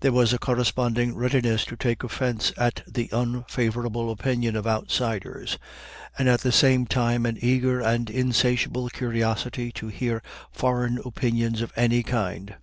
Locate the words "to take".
1.66-2.02